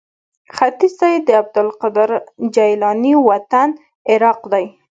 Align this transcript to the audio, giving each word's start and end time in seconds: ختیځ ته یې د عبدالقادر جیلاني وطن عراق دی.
ختیځ 0.55 0.93
ته 0.99 1.05
یې 1.13 1.19
د 1.27 1.29
عبدالقادر 1.41 2.09
جیلاني 2.55 3.13
وطن 3.29 3.69
عراق 4.11 4.39
دی. 4.51 4.65